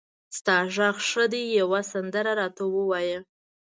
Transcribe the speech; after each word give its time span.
د 0.33 0.35
تا 0.45 0.57
غږ 0.75 0.97
ښه 1.07 1.23
ده 1.31 1.39
یوه 1.59 1.81
سندره 1.91 2.31
را 2.39 2.47
ته 2.55 2.63
ووایه 2.75 3.19